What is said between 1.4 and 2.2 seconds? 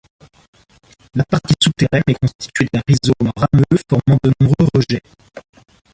souterraine est